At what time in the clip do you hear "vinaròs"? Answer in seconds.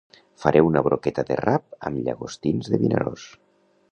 2.87-3.29